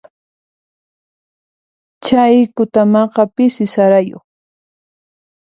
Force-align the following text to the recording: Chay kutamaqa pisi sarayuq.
Chay 2.05 2.35
kutamaqa 2.55 3.21
pisi 3.35 3.65
sarayuq. 3.73 4.23